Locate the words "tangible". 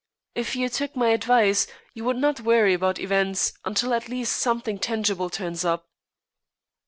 4.79-5.29